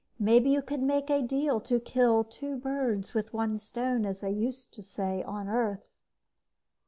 Maybe 0.17 0.49
you 0.49 0.63
could 0.63 0.81
make 0.81 1.11
a 1.11 1.21
deal 1.21 1.59
to 1.59 1.79
kill 1.79 2.23
two 2.23 2.57
birds 2.57 3.13
with 3.13 3.33
one 3.33 3.59
stone, 3.59 4.03
as 4.03 4.21
they 4.21 4.31
used 4.31 4.73
to 4.73 4.81
say 4.81 5.21
on 5.21 5.47
Earth...." 5.47 5.91